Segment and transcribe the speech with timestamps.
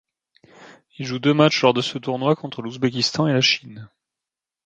[0.97, 3.87] Il joue deux matchs lors de ce tournoi, contre l'Ouzbékistan et la Chine.